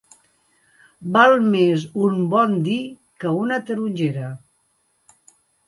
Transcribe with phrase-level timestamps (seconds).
[1.17, 2.79] Val més un bon dir
[3.27, 4.33] que una tarongera.